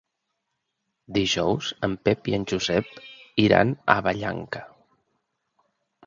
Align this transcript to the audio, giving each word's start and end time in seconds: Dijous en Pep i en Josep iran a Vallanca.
Dijous 1.17 1.67
en 1.87 1.91
Pep 2.07 2.29
i 2.31 2.33
en 2.37 2.47
Josep 2.51 2.89
iran 3.43 3.73
a 3.95 3.97
Vallanca. 4.09 4.63